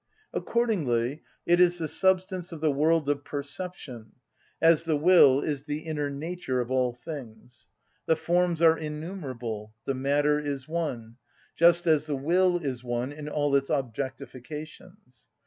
Accordingly 0.33 1.21
it 1.45 1.59
is 1.61 1.77
the 1.77 1.87
substance 1.87 2.51
of 2.51 2.59
the 2.59 2.71
world 2.71 3.07
of 3.07 3.23
perception, 3.23 4.13
as 4.59 4.83
the 4.85 4.97
will 4.97 5.41
is 5.41 5.61
the 5.65 5.81
inner 5.81 6.09
nature 6.09 6.59
of 6.59 6.71
all 6.71 6.91
things. 6.91 7.67
The 8.07 8.15
forms 8.15 8.63
are 8.63 8.75
innumerable, 8.75 9.75
the 9.85 9.93
matter 9.93 10.39
is 10.39 10.67
one; 10.67 11.17
just 11.55 11.85
as 11.85 12.07
the 12.07 12.17
will 12.17 12.57
is 12.57 12.83
one 12.83 13.11
in 13.11 13.29
all 13.29 13.55
its 13.55 13.69
objectifications. 13.69 15.27